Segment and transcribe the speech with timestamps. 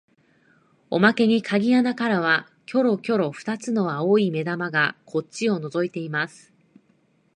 [0.89, 6.51] おまけに鍵穴からはきょろきょろ二つの青い眼玉がこっちをのぞいています